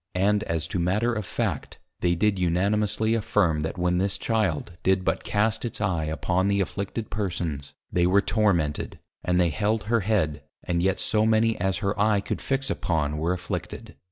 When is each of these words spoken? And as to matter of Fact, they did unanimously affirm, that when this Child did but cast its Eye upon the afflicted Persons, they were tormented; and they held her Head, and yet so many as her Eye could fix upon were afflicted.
And 0.15 0.41
as 0.45 0.65
to 0.69 0.79
matter 0.79 1.13
of 1.13 1.27
Fact, 1.27 1.77
they 1.99 2.15
did 2.15 2.39
unanimously 2.39 3.13
affirm, 3.13 3.59
that 3.59 3.77
when 3.77 3.99
this 3.99 4.17
Child 4.17 4.71
did 4.81 5.05
but 5.05 5.23
cast 5.23 5.63
its 5.63 5.79
Eye 5.79 6.05
upon 6.05 6.47
the 6.47 6.59
afflicted 6.59 7.11
Persons, 7.11 7.75
they 7.91 8.07
were 8.07 8.19
tormented; 8.19 8.97
and 9.23 9.39
they 9.39 9.49
held 9.49 9.83
her 9.83 9.99
Head, 9.99 10.41
and 10.63 10.81
yet 10.81 10.99
so 10.99 11.23
many 11.23 11.55
as 11.59 11.77
her 11.85 12.01
Eye 12.01 12.19
could 12.19 12.41
fix 12.41 12.71
upon 12.71 13.19
were 13.19 13.31
afflicted. 13.31 13.93